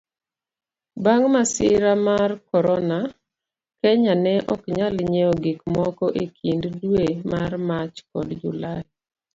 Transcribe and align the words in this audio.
bang' 1.03 1.27
masira 1.33 1.91
marcorona, 2.05 2.99
Kenya 3.81 4.13
ne 4.23 4.33
oknyal 4.53 4.95
nyiewo 5.11 5.33
gikmoko 5.43 6.05
ekind 6.23 6.63
dwe 6.81 7.05
mar 7.31 7.51
Mach 7.69 7.95
kod 8.11 8.27
Julai. 8.41 8.83